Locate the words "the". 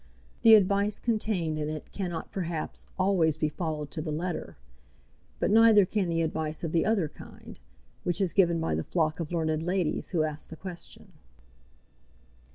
0.41-0.55, 4.01-4.11, 6.09-6.23, 6.71-6.87, 8.73-8.83, 10.49-10.55